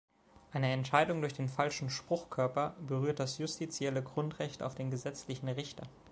[0.51, 5.83] Eine Entscheidung durch den falschen Spruchkörper berührt das justizielle Grundrecht auf den gesetzlichen Richter.